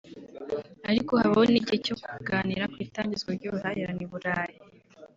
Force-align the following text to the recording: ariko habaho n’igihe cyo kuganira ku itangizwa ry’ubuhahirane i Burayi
ariko 0.89 1.11
habaho 1.21 1.43
n’igihe 1.51 1.77
cyo 1.85 1.95
kuganira 2.03 2.63
ku 2.71 2.77
itangizwa 2.85 3.29
ry’ubuhahirane 3.37 4.01
i 4.05 4.09
Burayi 4.11 4.57